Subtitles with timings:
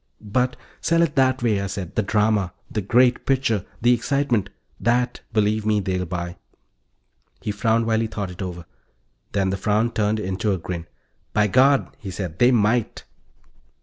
[0.21, 1.93] "But" "Sell it that way," I said.
[1.95, 2.53] "The drama.
[2.71, 3.65] The great picture.
[3.83, 4.49] The excitement.
[4.79, 6.37] That, believe me, they'll buy."
[7.39, 8.65] He frowned while he thought it over.
[9.33, 10.87] Then the frown turned into a grin.
[11.33, 13.03] "By God," he said, "they might."